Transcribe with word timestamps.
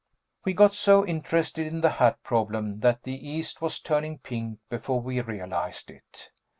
We 0.45 0.53
got 0.53 0.73
so 0.73 1.05
interested 1.05 1.67
in 1.67 1.81
the 1.81 1.91
hat 1.91 2.23
problem 2.23 2.79
that 2.79 3.03
the 3.03 3.29
east 3.29 3.61
was 3.61 3.79
turning 3.79 4.17
pink 4.17 4.57
before 4.67 4.99
we 4.99 5.21
realized 5.21 5.91
it. 5.91 6.31